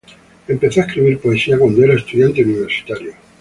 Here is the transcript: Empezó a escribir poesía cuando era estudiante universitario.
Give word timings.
Empezó 0.47 0.81
a 0.81 0.85
escribir 0.85 1.19
poesía 1.19 1.59
cuando 1.59 1.83
era 1.83 1.93
estudiante 1.93 2.43
universitario. 2.43 3.13